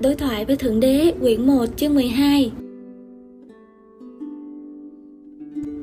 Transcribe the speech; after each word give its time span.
Đối 0.00 0.14
thoại 0.14 0.44
với 0.44 0.56
Thượng 0.56 0.80
Đế, 0.80 1.12
quyển 1.20 1.46
1, 1.46 1.64
chương 1.76 1.94
12 1.94 2.52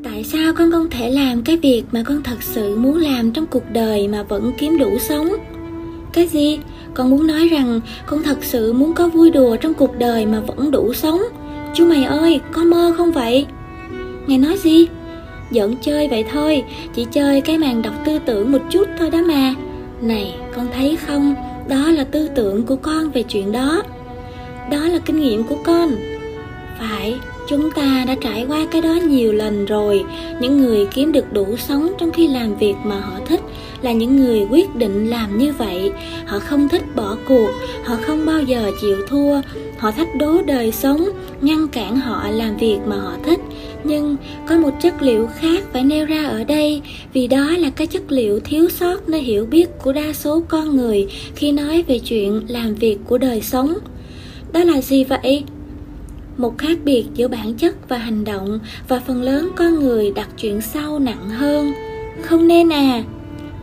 Tại 0.03 0.23
sao 0.23 0.53
con 0.53 0.71
không 0.71 0.89
thể 0.89 1.09
làm 1.09 1.43
cái 1.43 1.57
việc 1.57 1.83
mà 1.91 2.03
con 2.05 2.23
thật 2.23 2.43
sự 2.43 2.75
muốn 2.75 2.97
làm 2.97 3.31
trong 3.31 3.45
cuộc 3.45 3.63
đời 3.73 4.07
mà 4.07 4.23
vẫn 4.23 4.51
kiếm 4.57 4.77
đủ 4.77 4.99
sống? 4.99 5.29
Cái 6.13 6.27
gì? 6.27 6.59
Con 6.93 7.09
muốn 7.09 7.27
nói 7.27 7.47
rằng 7.47 7.81
con 8.05 8.23
thật 8.23 8.43
sự 8.43 8.73
muốn 8.73 8.93
có 8.93 9.07
vui 9.07 9.31
đùa 9.31 9.55
trong 9.55 9.73
cuộc 9.73 9.97
đời 9.97 10.25
mà 10.25 10.39
vẫn 10.39 10.71
đủ 10.71 10.93
sống. 10.93 11.21
Chú 11.73 11.85
mày 11.85 12.03
ơi, 12.03 12.41
có 12.51 12.63
mơ 12.63 12.93
không 12.97 13.11
vậy? 13.11 13.45
Ngài 14.27 14.37
nói 14.37 14.57
gì? 14.57 14.87
Giỡn 15.51 15.75
chơi 15.81 16.07
vậy 16.07 16.25
thôi, 16.31 16.63
chỉ 16.93 17.05
chơi 17.11 17.41
cái 17.41 17.57
màn 17.57 17.81
đọc 17.81 17.93
tư 18.05 18.19
tưởng 18.25 18.51
một 18.51 18.61
chút 18.69 18.87
thôi 18.99 19.09
đó 19.09 19.19
mà. 19.27 19.53
Này, 20.01 20.35
con 20.55 20.67
thấy 20.73 20.95
không, 20.95 21.35
đó 21.69 21.91
là 21.91 22.03
tư 22.03 22.29
tưởng 22.35 22.65
của 22.65 22.75
con 22.75 23.11
về 23.11 23.23
chuyện 23.23 23.51
đó. 23.51 23.83
Đó 24.71 24.79
là 24.79 24.99
kinh 25.05 25.19
nghiệm 25.19 25.43
của 25.43 25.57
con. 25.65 25.89
Phải, 26.79 27.15
chúng 27.49 27.71
ta 27.71 28.05
đã 28.07 28.15
trải 28.21 28.45
qua 28.47 28.65
cái 28.71 28.81
đó 28.81 28.93
nhiều 28.93 29.33
lần 29.33 29.65
rồi 29.65 30.05
những 30.39 30.61
người 30.61 30.85
kiếm 30.85 31.11
được 31.11 31.33
đủ 31.33 31.57
sống 31.57 31.87
trong 31.99 32.11
khi 32.11 32.27
làm 32.27 32.55
việc 32.55 32.75
mà 32.83 32.99
họ 32.99 33.19
thích 33.25 33.41
là 33.81 33.91
những 33.91 34.17
người 34.17 34.47
quyết 34.49 34.75
định 34.75 35.09
làm 35.09 35.37
như 35.37 35.53
vậy 35.57 35.91
họ 36.25 36.39
không 36.39 36.69
thích 36.69 36.95
bỏ 36.95 37.17
cuộc 37.27 37.49
họ 37.83 37.97
không 38.01 38.25
bao 38.25 38.41
giờ 38.41 38.71
chịu 38.81 38.97
thua 39.07 39.41
họ 39.77 39.91
thách 39.91 40.15
đố 40.15 40.41
đời 40.41 40.71
sống 40.71 41.09
ngăn 41.41 41.67
cản 41.67 41.99
họ 41.99 42.29
làm 42.29 42.57
việc 42.57 42.79
mà 42.85 42.95
họ 42.95 43.13
thích 43.23 43.39
nhưng 43.83 44.17
có 44.47 44.57
một 44.57 44.71
chất 44.81 45.01
liệu 45.01 45.27
khác 45.35 45.63
phải 45.73 45.83
nêu 45.83 46.05
ra 46.05 46.23
ở 46.23 46.43
đây, 46.43 46.81
vì 47.13 47.27
đó 47.27 47.51
là 47.57 47.69
cái 47.69 47.87
chất 47.87 48.11
liệu 48.11 48.39
thiếu 48.39 48.69
sót 48.69 49.09
nơi 49.09 49.21
hiểu 49.21 49.45
biết 49.45 49.69
của 49.83 49.93
đa 49.93 50.13
số 50.13 50.43
con 50.47 50.77
người 50.77 51.07
khi 51.35 51.51
nói 51.51 51.83
về 51.87 51.99
chuyện 51.99 52.41
làm 52.47 52.75
việc 52.75 52.97
của 53.07 53.17
đời 53.17 53.41
sống. 53.41 53.73
Đó 54.53 54.63
là 54.63 54.81
gì 54.81 55.03
vậy? 55.03 55.43
Một 56.37 56.57
khác 56.57 56.77
biệt 56.85 57.05
giữa 57.13 57.27
bản 57.27 57.53
chất 57.53 57.89
và 57.89 57.97
hành 57.97 58.23
động 58.23 58.59
và 58.87 58.99
phần 58.99 59.21
lớn 59.21 59.49
con 59.55 59.79
người 59.79 60.11
đặt 60.11 60.29
chuyện 60.41 60.61
sau 60.61 60.99
nặng 60.99 61.29
hơn. 61.29 61.73
Không 62.21 62.47
nên 62.47 62.69
à? 62.69 63.03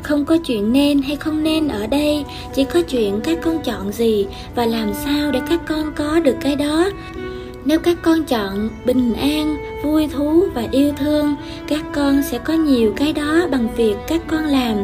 Không 0.03 0.25
có 0.25 0.39
chuyện 0.47 0.73
nên 0.73 1.03
hay 1.03 1.17
không 1.17 1.42
nên 1.42 1.69
ở 1.69 1.86
đây, 1.86 2.25
chỉ 2.55 2.64
có 2.64 2.83
chuyện 2.83 3.20
các 3.25 3.39
con 3.42 3.58
chọn 3.64 3.92
gì 3.92 4.27
và 4.55 4.67
làm 4.67 4.95
sao 5.05 5.33
để 5.33 5.41
các 5.48 5.61
con 5.69 5.92
có 5.97 6.20
được 6.20 6.36
cái 6.41 6.56
đó 6.56 6.91
nếu 7.67 7.78
các 7.78 7.97
con 8.03 8.25
chọn 8.25 8.69
bình 8.84 9.14
an, 9.14 9.56
vui 9.83 10.09
thú 10.09 10.45
và 10.55 10.64
yêu 10.70 10.92
thương, 10.97 11.36
các 11.69 11.84
con 11.95 12.23
sẽ 12.23 12.39
có 12.39 12.53
nhiều 12.53 12.92
cái 12.97 13.12
đó 13.12 13.47
bằng 13.50 13.69
việc 13.77 13.95
các 14.08 14.23
con 14.27 14.45
làm. 14.45 14.77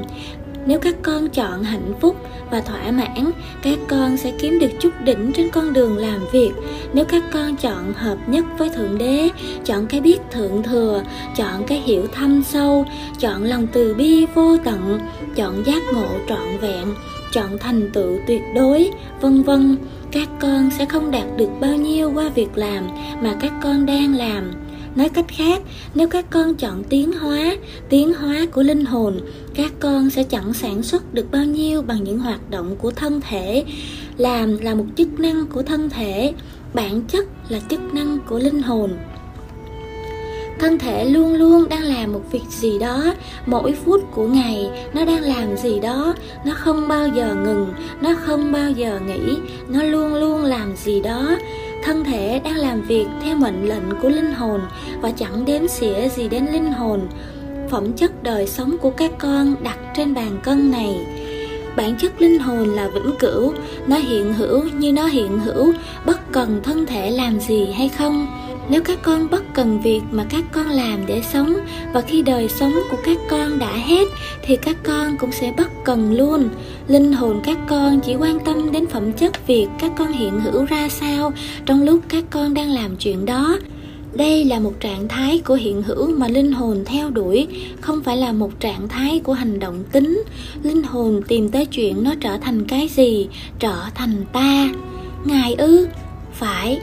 Nếu 0.67 0.79
các 0.79 0.95
con 1.03 1.29
chọn 1.29 1.63
hạnh 1.63 1.93
phúc 2.01 2.17
và 2.51 2.61
thỏa 2.61 2.91
mãn, 2.91 3.31
các 3.63 3.79
con 3.89 4.17
sẽ 4.17 4.33
kiếm 4.39 4.59
được 4.59 4.71
chút 4.81 4.91
đỉnh 5.05 5.33
trên 5.33 5.49
con 5.51 5.73
đường 5.73 5.97
làm 5.97 6.21
việc. 6.33 6.51
Nếu 6.93 7.05
các 7.05 7.23
con 7.33 7.57
chọn 7.57 7.93
hợp 7.93 8.17
nhất 8.27 8.45
với 8.59 8.69
thượng 8.69 8.99
đế, 8.99 9.29
chọn 9.65 9.87
cái 9.87 10.01
biết 10.01 10.19
thượng 10.31 10.63
thừa, 10.63 11.03
chọn 11.37 11.65
cái 11.67 11.79
hiểu 11.79 12.07
thâm 12.13 12.43
sâu, 12.43 12.87
chọn 13.19 13.45
lòng 13.45 13.67
từ 13.73 13.95
bi 13.95 14.27
vô 14.35 14.57
tận, 14.65 15.01
chọn 15.37 15.67
giác 15.67 15.83
ngộ 15.95 16.09
trọn 16.29 16.59
vẹn 16.61 16.87
chọn 17.33 17.59
thành 17.59 17.91
tựu 17.93 18.19
tuyệt 18.27 18.43
đối, 18.55 18.91
vân 19.21 19.43
vân. 19.43 19.77
Các 20.11 20.29
con 20.41 20.71
sẽ 20.79 20.85
không 20.85 21.11
đạt 21.11 21.25
được 21.37 21.49
bao 21.61 21.75
nhiêu 21.77 22.13
qua 22.15 22.29
việc 22.29 22.51
làm 22.55 22.89
mà 23.23 23.37
các 23.41 23.53
con 23.63 23.87
đang 23.87 24.15
làm. 24.15 24.53
Nói 24.95 25.09
cách 25.09 25.25
khác, 25.29 25.63
nếu 25.95 26.09
các 26.09 26.31
con 26.31 26.55
chọn 26.55 26.85
tiến 26.85 27.13
hóa 27.13 27.57
tiến 27.89 28.15
hóa 28.15 28.47
của 28.53 28.63
linh 28.63 28.85
hồn, 28.85 29.21
các 29.55 29.73
con 29.81 30.11
sẽ 30.11 30.23
chẳng 30.23 30.55
sản 30.55 30.83
xuất 30.83 31.15
được 31.15 31.31
bao 31.31 31.45
nhiêu 31.45 31.83
bằng 31.83 32.05
những 32.05 32.19
hoạt 32.19 32.51
động 32.51 32.77
của 32.77 32.91
thân 32.91 33.21
thể. 33.21 33.65
Làm 34.17 34.59
là 34.59 34.75
một 34.75 34.85
chức 34.97 35.21
năng 35.21 35.47
của 35.47 35.63
thân 35.63 35.91
thể, 35.91 36.33
bản 36.75 37.03
chất 37.03 37.27
là 37.49 37.61
chức 37.71 37.95
năng 37.95 38.19
của 38.29 38.39
linh 38.39 38.63
hồn. 38.63 38.91
Thân 40.59 40.79
thể 40.79 41.05
luôn 41.05 41.35
luôn 41.35 41.69
một 42.23 42.29
việc 42.31 42.49
gì 42.49 42.79
đó, 42.79 43.05
mỗi 43.47 43.73
phút 43.85 44.01
của 44.15 44.27
ngày 44.27 44.71
nó 44.95 45.05
đang 45.05 45.21
làm 45.21 45.57
gì 45.57 45.81
đó, 45.81 46.15
nó 46.45 46.53
không 46.55 46.89
bao 46.89 47.09
giờ 47.09 47.35
ngừng, 47.45 47.75
nó 48.01 48.15
không 48.15 48.53
bao 48.53 48.71
giờ 48.71 49.01
nghỉ, 49.07 49.37
nó 49.69 49.83
luôn 49.83 50.15
luôn 50.15 50.43
làm 50.43 50.77
gì 50.77 51.01
đó. 51.01 51.37
Thân 51.85 52.05
thể 52.05 52.41
đang 52.45 52.57
làm 52.57 52.83
việc 52.83 53.07
theo 53.23 53.37
mệnh 53.37 53.69
lệnh 53.69 54.01
của 54.03 54.09
linh 54.09 54.35
hồn 54.35 54.61
và 55.01 55.11
chẳng 55.11 55.45
đếm 55.45 55.69
xỉa 55.69 56.09
gì 56.09 56.29
đến 56.29 56.47
linh 56.53 56.73
hồn. 56.73 57.01
Phẩm 57.71 57.93
chất 57.93 58.23
đời 58.23 58.47
sống 58.47 58.79
của 58.79 58.91
các 58.91 59.11
con 59.19 59.55
đặt 59.63 59.79
trên 59.97 60.15
bàn 60.15 60.39
cân 60.43 60.71
này. 60.71 61.07
Bản 61.77 61.95
chất 61.99 62.23
linh 62.23 62.39
hồn 62.39 62.69
là 62.69 62.89
vĩnh 62.89 63.13
cửu, 63.19 63.53
nó 63.87 63.97
hiện 63.97 64.35
hữu 64.35 64.63
như 64.79 64.93
nó 64.93 65.07
hiện 65.07 65.39
hữu, 65.39 65.73
bất 66.07 66.33
cần 66.33 66.61
thân 66.63 66.87
thể 66.87 67.11
làm 67.11 67.41
gì 67.41 67.73
hay 67.73 67.89
không 67.89 68.42
nếu 68.73 68.83
các 68.83 68.99
con 69.03 69.31
bất 69.31 69.55
cần 69.55 69.81
việc 69.81 70.01
mà 70.11 70.25
các 70.31 70.45
con 70.53 70.67
làm 70.67 71.07
để 71.07 71.23
sống, 71.33 71.57
và 71.93 72.01
khi 72.01 72.23
đời 72.23 72.49
sống 72.49 72.73
của 72.91 72.97
các 73.05 73.19
con 73.31 73.59
đã 73.59 73.73
hết, 73.73 74.09
thì 74.43 74.57
các 74.57 74.77
con 74.83 75.19
cũng 75.19 75.33
sẽ 75.33 75.53
bất 75.57 75.85
cần 75.85 76.13
luôn. 76.13 76.49
Linh 76.89 77.13
hồn 77.13 77.41
các 77.45 77.59
con 77.69 78.01
chỉ 78.01 78.15
quan 78.15 78.39
tâm 78.41 78.73
đến 78.73 78.87
phẩm 78.87 79.13
chất 79.13 79.47
việc 79.47 79.67
các 79.81 79.93
con 79.99 80.13
hiện 80.13 80.41
hữu 80.41 80.65
ra 80.65 80.89
sao 80.89 81.33
trong 81.67 81.83
lúc 81.83 82.01
các 82.09 82.25
con 82.31 82.55
đang 82.55 82.71
làm 82.71 82.97
chuyện 82.97 83.25
đó. 83.25 83.59
Đây 84.15 84.45
là 84.45 84.61
một 84.61 84.73
trạng 84.81 85.09
thái 85.09 85.43
của 85.45 85.55
hiện 85.55 85.83
hữu 85.83 86.11
mà 86.19 86.29
linh 86.29 86.53
hồn 86.53 86.83
theo 86.87 87.11
đuổi, 87.11 87.47
không 87.81 88.03
phải 88.03 88.17
là 88.17 88.33
một 88.33 88.61
trạng 88.61 88.89
thái 88.89 89.21
của 89.25 89.33
hành 89.33 89.59
động 89.59 89.85
tính. 89.93 90.23
Linh 90.63 90.83
hồn 90.83 91.23
tìm 91.29 91.49
tới 91.49 91.67
chuyện 91.67 92.05
nó 92.05 92.15
trở 92.21 92.39
thành 92.39 92.65
cái 92.65 92.89
gì? 92.89 93.29
Trở 93.59 93.77
thành 93.95 94.25
ta. 94.33 94.69
Ngài 95.25 95.55
ư? 95.55 95.87
Phải, 96.33 96.81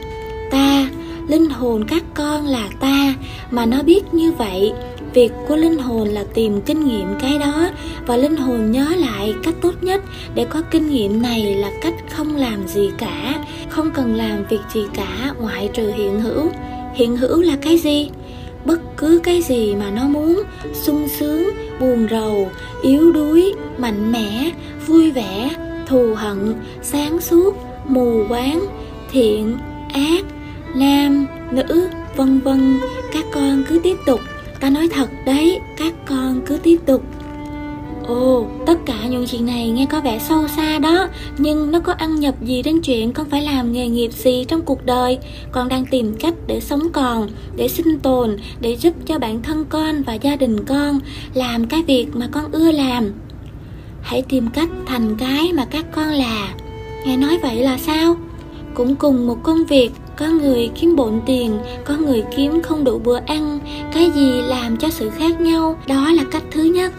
ta 0.50 0.88
linh 1.30 1.50
hồn 1.50 1.84
các 1.88 2.02
con 2.14 2.46
là 2.46 2.68
ta, 2.80 3.14
mà 3.50 3.66
nó 3.66 3.82
biết 3.82 4.14
như 4.14 4.32
vậy. 4.32 4.72
Việc 5.14 5.32
của 5.48 5.56
linh 5.56 5.78
hồn 5.78 6.08
là 6.08 6.24
tìm 6.34 6.60
kinh 6.60 6.84
nghiệm 6.84 7.06
cái 7.20 7.38
đó, 7.38 7.68
và 8.06 8.16
linh 8.16 8.36
hồn 8.36 8.70
nhớ 8.70 8.86
lại 8.96 9.34
cách 9.42 9.54
tốt 9.62 9.74
nhất 9.80 10.02
để 10.34 10.44
có 10.44 10.62
kinh 10.70 10.90
nghiệm 10.90 11.22
này 11.22 11.54
là 11.54 11.70
cách 11.82 11.94
không 12.10 12.36
làm 12.36 12.68
gì 12.68 12.90
cả, 12.98 13.44
không 13.68 13.90
cần 13.90 14.14
làm 14.14 14.44
việc 14.50 14.60
gì 14.74 14.80
cả, 14.94 15.34
ngoại 15.40 15.70
trừ 15.72 15.92
hiện 15.96 16.20
hữu. 16.20 16.48
Hiện 16.94 17.16
hữu 17.16 17.42
là 17.42 17.56
cái 17.56 17.78
gì? 17.78 18.10
Bất 18.64 18.80
cứ 18.96 19.20
cái 19.22 19.42
gì 19.42 19.74
mà 19.74 19.90
nó 19.90 20.08
muốn, 20.08 20.42
sung 20.74 21.08
sướng, 21.18 21.50
buồn 21.80 22.06
rầu, 22.10 22.48
yếu 22.82 23.12
đuối, 23.12 23.54
mạnh 23.78 24.12
mẽ, 24.12 24.50
vui 24.86 25.10
vẻ, 25.10 25.50
thù 25.86 26.14
hận, 26.14 26.54
sáng 26.82 27.20
suốt, 27.20 27.56
mù 27.88 28.24
quáng, 28.28 28.66
thiện, 29.12 29.58
ác 29.94 30.24
nam 30.74 31.26
nữ 31.50 31.88
vân 32.16 32.40
vân. 32.40 32.78
Các 33.12 33.24
con 33.32 33.62
cứ 33.68 33.80
tiếp 33.82 33.96
tục. 34.06 34.20
Ta 34.60 34.70
nói 34.70 34.88
thật 34.92 35.10
đấy 35.26 35.60
các 35.76 35.94
con 36.06 36.40
cứ 36.46 36.56
tiếp 36.62 36.76
tục. 36.86 37.02
Ồ, 38.06 38.46
tất 38.66 38.78
cả 38.86 38.94
những 39.10 39.26
chuyện 39.26 39.46
này 39.46 39.70
nghe 39.70 39.86
có 39.86 40.00
vẻ 40.00 40.18
sâu 40.18 40.48
xa 40.48 40.78
đó 40.78 41.08
Nhưng 41.38 41.70
nó 41.70 41.80
có 41.80 41.92
ăn 41.92 42.20
nhập 42.20 42.34
gì 42.42 42.62
đến 42.62 42.80
chuyện 42.80 43.12
con 43.12 43.30
phải 43.30 43.42
làm 43.42 43.72
nghề 43.72 43.88
nghiệp 43.88 44.12
gì 44.12 44.44
trong 44.48 44.62
cuộc 44.62 44.86
đời? 44.86 45.18
Con 45.52 45.68
đang 45.68 45.86
tìm 45.86 46.14
cách 46.20 46.34
để 46.46 46.60
sống 46.60 46.82
còn, 46.92 47.28
để 47.56 47.68
sinh 47.68 47.98
tồn, 47.98 48.36
để 48.60 48.76
giúp 48.76 48.94
cho 49.06 49.18
bản 49.18 49.42
thân 49.42 49.64
con 49.68 50.02
và 50.02 50.14
gia 50.14 50.36
đình 50.36 50.64
con 50.64 50.98
Làm 51.34 51.66
cái 51.66 51.82
việc 51.82 52.06
mà 52.12 52.28
con 52.32 52.52
ưa 52.52 52.72
làm. 52.72 53.12
Hãy 54.02 54.22
tìm 54.22 54.48
cách 54.54 54.68
thành 54.86 55.16
cái 55.18 55.52
mà 55.52 55.64
các 55.64 55.86
con 55.92 56.08
là. 56.08 56.54
Nghe 57.06 57.16
nói 57.16 57.38
vậy 57.42 57.56
là 57.56 57.78
sao? 57.78 58.16
Cũng 58.74 58.96
cùng 58.96 59.26
một 59.26 59.36
công 59.42 59.64
việc 59.64 59.90
có 60.20 60.26
người 60.26 60.70
kiếm 60.74 60.96
bộn 60.96 61.20
tiền, 61.26 61.58
có 61.84 61.96
người 61.96 62.22
kiếm 62.36 62.62
không 62.62 62.84
đủ 62.84 62.98
bữa 62.98 63.18
ăn. 63.26 63.58
Cái 63.92 64.10
gì 64.10 64.42
làm 64.42 64.76
cho 64.76 64.88
sự 64.90 65.10
khác 65.10 65.40
nhau, 65.40 65.76
đó 65.86 66.12
là 66.12 66.24
cách 66.30 66.42
thứ 66.50 66.62
nhất. 66.62 66.92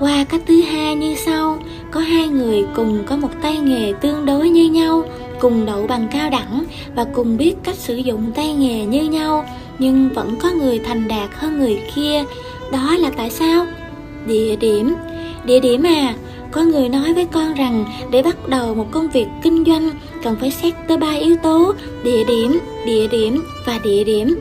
Qua 0.00 0.24
cách 0.24 0.40
thứ 0.46 0.60
hai 0.60 0.94
như 0.94 1.14
sau. 1.14 1.58
Có 1.90 2.00
hai 2.00 2.28
người 2.28 2.64
cùng 2.76 2.98
có 3.06 3.16
một 3.16 3.28
tay 3.42 3.58
nghề 3.58 3.92
tương 4.00 4.26
đối 4.26 4.48
như 4.48 4.70
nhau, 4.70 5.04
cùng 5.40 5.66
đậu 5.66 5.86
bằng 5.86 6.08
cao 6.12 6.30
đẳng 6.30 6.64
và 6.94 7.06
cùng 7.14 7.36
biết 7.36 7.54
cách 7.62 7.76
sử 7.76 7.96
dụng 7.96 8.32
tay 8.34 8.54
nghề 8.54 8.84
như 8.84 9.02
nhau, 9.02 9.44
nhưng 9.78 10.08
vẫn 10.14 10.36
có 10.42 10.50
người 10.50 10.78
thành 10.78 11.08
đạt 11.08 11.30
hơn 11.32 11.58
người 11.58 11.82
kia. 11.94 12.24
Đó 12.72 12.96
là 12.96 13.10
tại 13.16 13.30
sao? 13.30 13.66
Địa 14.26 14.56
điểm. 14.56 14.94
Địa 15.44 15.60
điểm 15.60 15.82
à? 15.82 16.14
Có 16.52 16.62
người 16.62 16.88
nói 16.88 17.14
với 17.14 17.26
con 17.32 17.54
rằng 17.54 17.84
để 18.10 18.22
bắt 18.22 18.48
đầu 18.48 18.74
một 18.74 18.86
công 18.90 19.08
việc 19.08 19.26
kinh 19.42 19.64
doanh, 19.64 19.90
cần 20.22 20.36
phải 20.40 20.50
xét 20.50 20.74
tới 20.88 20.96
ba 20.96 21.12
yếu 21.12 21.36
tố, 21.36 21.74
địa 22.04 22.24
điểm 22.24 22.58
địa 22.88 23.06
điểm 23.06 23.44
và 23.66 23.78
địa 23.78 24.04
điểm. 24.04 24.38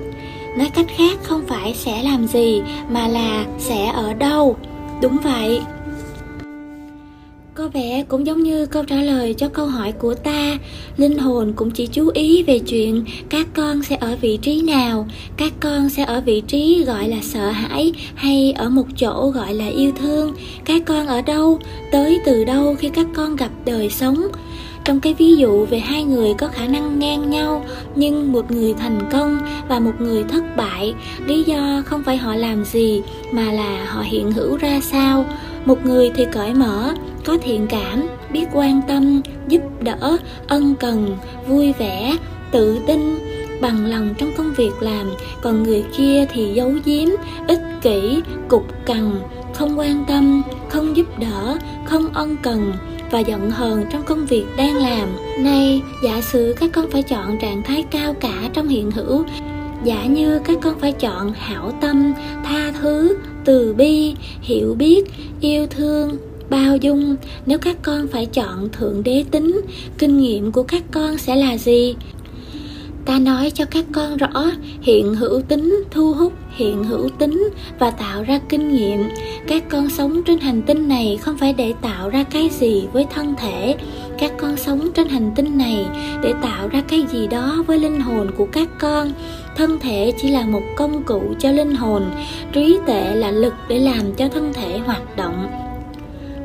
Nói 0.58 0.70
cách 0.74 0.86
khác, 0.98 1.18
không 1.24 1.44
phải 1.48 1.74
sẽ 1.74 2.04
làm 2.04 2.28
gì 2.28 2.62
mà 2.90 3.08
là 3.08 3.46
sẽ 3.60 3.86
ở 3.86 4.14
đâu. 4.14 4.58
Đúng 5.02 5.18
vậy 5.24 5.62
có 7.68 7.72
vẻ 7.80 8.04
cũng 8.08 8.26
giống 8.26 8.44
như 8.44 8.66
câu 8.66 8.84
trả 8.84 8.96
lời 8.96 9.34
cho 9.34 9.50
câu 9.50 9.66
hỏi 9.66 9.92
của 9.92 10.14
ta. 10.14 10.58
Linh 10.98 11.18
hồn 11.18 11.54
cũng 11.56 11.72
chỉ 11.72 11.88
chú 11.88 12.10
ý 12.14 12.44
về 12.44 12.60
chuyện 12.60 13.06
các 13.30 13.48
con 13.54 13.84
sẽ 13.84 13.96
ở 13.96 14.18
vị 14.22 14.38
trí 14.42 14.62
nào. 14.62 15.08
Các 15.38 15.54
con 15.60 15.90
sẽ 15.90 16.04
ở 16.04 16.22
vị 16.22 16.42
trí 16.48 16.84
gọi 16.84 17.08
là 17.08 17.18
sợ 17.22 17.50
hãi 17.50 17.94
hay 18.16 18.54
ở 18.58 18.70
một 18.70 18.86
chỗ 18.98 19.32
gọi 19.36 19.54
là 19.54 19.68
yêu 19.68 19.92
thương. 20.00 20.34
Các 20.66 20.82
con 20.86 21.08
ở 21.08 21.22
đâu? 21.22 21.60
Tới 21.92 22.20
từ 22.26 22.44
đâu 22.44 22.76
khi 22.80 22.90
các 22.90 23.08
con 23.16 23.36
gặp 23.36 23.52
đời 23.66 23.90
sống? 23.90 24.28
Trong 24.84 25.00
cái 25.00 25.14
ví 25.14 25.36
dụ 25.36 25.66
về 25.66 25.80
hai 25.80 26.04
người 26.04 26.34
có 26.34 26.48
khả 26.48 26.68
năng 26.68 27.00
ngang 27.00 27.30
nhau, 27.30 27.66
nhưng 27.96 28.32
một 28.32 28.52
người 28.52 28.74
thành 28.74 29.00
công 29.12 29.40
và 29.70 29.80
một 29.80 29.94
người 30.00 30.24
thất 30.24 30.44
bại, 30.58 30.94
lý 31.26 31.44
do 31.44 31.84
không 31.86 32.04
phải 32.04 32.18
họ 32.18 32.36
làm 32.36 32.66
gì 32.66 33.02
mà 33.32 33.52
là 33.52 33.86
họ 33.86 34.02
hiện 34.02 34.32
hữu 34.32 34.58
ra 34.58 34.80
sao? 34.82 35.26
Một 35.68 35.86
người 35.86 36.12
thì 36.16 36.26
cởi 36.32 36.54
mở, 36.54 36.94
có 37.26 37.38
thiện 37.42 37.68
cảm, 37.68 38.08
biết 38.32 38.46
quan 38.54 38.82
tâm, 38.88 39.22
giúp 39.48 39.62
đỡ, 39.82 40.18
ân 40.48 40.76
cần, 40.76 41.18
vui 41.48 41.74
vẻ, 41.74 42.18
tự 42.52 42.80
tin, 42.88 43.20
bằng 43.62 43.86
lòng 43.86 44.14
trong 44.18 44.32
công 44.38 44.54
việc 44.54 44.72
làm. 44.82 45.12
Còn 45.42 45.64
người 45.64 45.84
kia 45.98 46.26
thì 46.34 46.46
giấu 46.54 46.72
giếm, 46.86 47.10
ích 47.48 47.62
kỷ, 47.82 48.22
cục 48.48 48.86
cằn, 48.86 49.12
không 49.54 49.80
quan 49.80 50.06
tâm, 50.08 50.44
không 50.70 50.98
giúp 50.98 51.20
đỡ, 51.20 51.58
không 51.86 52.14
ân 52.14 52.36
cần 52.44 52.74
và 53.12 53.20
giận 53.20 53.52
hờn 53.52 53.86
trong 53.92 54.04
công 54.04 54.26
việc 54.26 54.46
đang 54.58 54.76
làm. 54.76 55.10
Nay, 55.40 55.82
giả 56.04 56.22
sử 56.22 56.56
các 56.60 56.70
con 56.74 56.92
phải 56.92 57.04
chọn 57.04 57.38
trạng 57.42 57.64
thái 57.64 57.84
cao 57.92 58.14
cả 58.14 58.50
trong 58.54 58.68
hiện 58.68 58.92
hữu 58.92 59.24
giả 59.84 60.06
như 60.06 60.40
các 60.46 60.58
con 60.62 60.80
phải 60.80 60.92
chọn 60.92 61.34
hảo 61.34 61.72
tâm, 61.82 62.14
tha 62.44 62.72
thứ, 62.82 63.18
từ 63.46 63.74
bi, 63.74 64.16
hiểu 64.42 64.76
biết, 64.78 65.06
yêu 65.42 65.68
thương, 65.68 66.18
bao 66.50 66.78
dung. 66.78 67.16
Nếu 67.46 67.58
các 67.58 67.78
con 67.82 68.08
phải 68.08 68.26
chọn 68.26 68.70
thượng 68.70 69.04
đế 69.04 69.24
tính, 69.32 69.62
kinh 69.98 70.18
nghiệm 70.18 70.52
của 70.52 70.64
các 70.64 70.84
con 70.92 71.18
sẽ 71.18 71.36
là 71.36 71.58
gì? 71.58 71.96
Ta 73.08 73.20
nói 73.20 73.52
cho 73.54 73.66
các 73.66 73.86
con 73.92 74.18
rõ, 74.18 74.52
hiện 74.82 75.16
hữu 75.16 75.42
tính 75.42 75.84
thu 75.92 76.14
hút 76.14 76.34
hiện 76.50 76.84
hữu 76.84 77.10
tính 77.10 77.50
và 77.80 77.92
tạo 77.92 78.24
ra 78.24 78.40
kinh 78.50 78.76
nghiệm. 78.76 79.10
Các 79.48 79.64
con 79.70 79.90
sống 79.90 80.24
trên 80.24 80.40
hành 80.40 80.62
tinh 80.62 80.88
này 80.88 81.18
không 81.22 81.38
phải 81.38 81.54
để 81.54 81.74
tạo 81.82 82.10
ra 82.10 82.24
cái 82.24 82.50
gì 82.60 82.88
với 82.94 83.06
thân 83.14 83.36
thể. 83.38 83.76
Các 84.18 84.32
con 84.38 84.58
sống 84.58 84.90
trên 84.94 85.08
hành 85.08 85.32
tinh 85.36 85.58
này 85.58 85.86
để 86.24 86.34
tạo 86.42 86.68
ra 86.68 86.82
cái 86.88 87.04
gì 87.12 87.28
đó 87.28 87.64
với 87.68 87.80
linh 87.80 88.02
hồn 88.02 88.32
của 88.38 88.46
các 88.52 88.70
con. 88.80 89.12
Thân 89.56 89.80
thể 89.80 90.14
chỉ 90.22 90.30
là 90.30 90.46
một 90.46 90.64
công 90.76 91.04
cụ 91.04 91.22
cho 91.40 91.52
linh 91.52 91.76
hồn, 91.76 92.06
trí 92.54 92.78
tuệ 92.86 93.16
là 93.16 93.32
lực 93.32 93.54
để 93.70 93.80
làm 93.80 94.14
cho 94.18 94.28
thân 94.28 94.54
thể 94.54 94.78
hoạt 94.78 95.18
động 95.18 95.67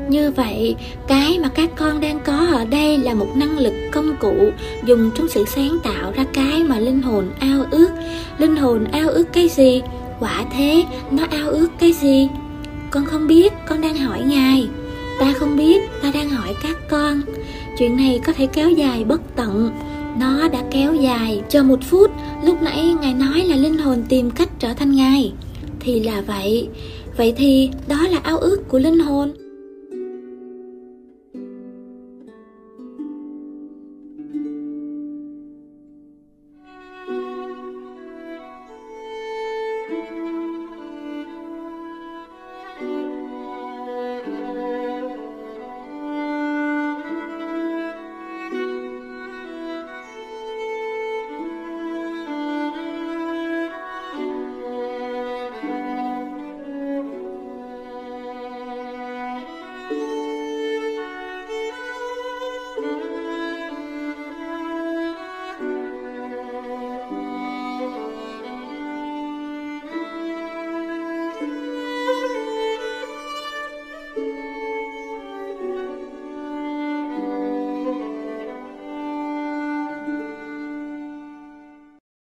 như 0.09 0.31
vậy, 0.31 0.75
cái 1.07 1.39
mà 1.39 1.49
các 1.49 1.69
con 1.75 2.01
đang 2.01 2.19
có 2.25 2.47
ở 2.51 2.65
đây 2.65 2.97
là 2.97 3.13
một 3.13 3.27
năng 3.35 3.57
lực 3.57 3.73
công 3.91 4.15
cụ 4.19 4.35
dùng 4.85 5.11
trong 5.15 5.29
sự 5.29 5.45
sáng 5.47 5.77
tạo 5.83 6.11
ra 6.15 6.25
cái 6.33 6.63
mà 6.63 6.79
linh 6.79 7.01
hồn 7.01 7.25
ao 7.39 7.65
ước. 7.71 7.89
Linh 8.37 8.55
hồn 8.55 8.83
ao 8.91 9.09
ước 9.09 9.33
cái 9.33 9.49
gì? 9.49 9.81
Quả 10.19 10.45
thế, 10.57 10.83
nó 11.11 11.23
ao 11.31 11.49
ước 11.49 11.67
cái 11.79 11.93
gì? 11.93 12.29
Con 12.91 13.05
không 13.05 13.27
biết, 13.27 13.53
con 13.67 13.81
đang 13.81 13.97
hỏi 13.97 14.21
ngài. 14.25 14.67
Ta 15.19 15.33
không 15.33 15.57
biết, 15.57 15.81
ta 16.01 16.11
đang 16.13 16.29
hỏi 16.29 16.55
các 16.63 16.77
con. 16.89 17.21
Chuyện 17.77 17.97
này 17.97 18.19
có 18.25 18.33
thể 18.33 18.47
kéo 18.47 18.69
dài 18.69 19.03
bất 19.03 19.21
tận. 19.35 19.71
Nó 20.19 20.47
đã 20.47 20.63
kéo 20.71 20.95
dài 20.95 21.41
cho 21.49 21.63
một 21.63 21.79
phút. 21.89 22.11
Lúc 22.43 22.61
nãy 22.61 22.95
ngài 23.01 23.13
nói 23.13 23.43
là 23.45 23.55
linh 23.55 23.77
hồn 23.77 24.03
tìm 24.09 24.31
cách 24.31 24.49
trở 24.59 24.73
thành 24.73 24.95
ngài. 24.95 25.33
Thì 25.79 25.99
là 25.99 26.21
vậy. 26.27 26.67
Vậy 27.17 27.33
thì 27.37 27.69
đó 27.87 28.07
là 28.11 28.19
ao 28.23 28.37
ước 28.37 28.57
của 28.69 28.79
linh 28.79 28.99
hồn. 28.99 29.33